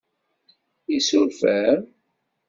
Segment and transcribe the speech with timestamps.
[0.97, 1.81] Isuref-am?